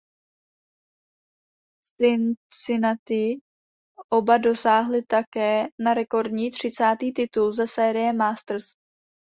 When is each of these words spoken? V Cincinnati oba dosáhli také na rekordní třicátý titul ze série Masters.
V 1.83 1.85
Cincinnati 1.97 3.39
oba 4.09 4.37
dosáhli 4.39 5.03
také 5.05 5.67
na 5.79 5.93
rekordní 5.93 6.51
třicátý 6.51 7.13
titul 7.13 7.53
ze 7.53 7.67
série 7.67 8.13
Masters. 8.13 8.65